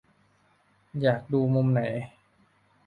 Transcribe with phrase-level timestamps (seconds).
[1.01, 1.81] อยากดูมุมไหน